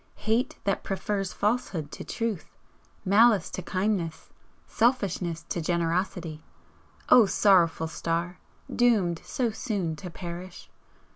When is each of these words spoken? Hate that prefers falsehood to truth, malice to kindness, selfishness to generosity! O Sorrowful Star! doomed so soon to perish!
Hate 0.25 0.57
that 0.63 0.83
prefers 0.83 1.31
falsehood 1.31 1.91
to 1.91 2.03
truth, 2.03 2.57
malice 3.05 3.51
to 3.51 3.61
kindness, 3.61 4.31
selfishness 4.65 5.45
to 5.49 5.61
generosity! 5.61 6.41
O 7.09 7.27
Sorrowful 7.27 7.85
Star! 7.87 8.39
doomed 8.75 9.21
so 9.23 9.51
soon 9.51 9.95
to 9.97 10.09
perish! 10.09 10.71